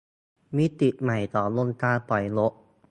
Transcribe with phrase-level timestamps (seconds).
[0.57, 2.51] มิติใหม่ของวงการปล่อยนก!